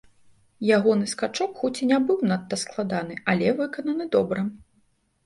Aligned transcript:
Ягоны 0.77 1.05
скачок 1.11 1.51
хоць 1.59 1.81
і 1.87 1.89
не 1.91 1.99
быў 2.07 2.23
надта 2.31 2.59
складаны, 2.63 3.19
але 3.35 3.53
выкананы 3.61 4.09
добра. 4.17 4.41